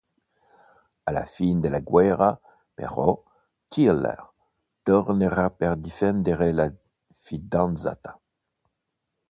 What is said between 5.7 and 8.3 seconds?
difendere la fidanzata.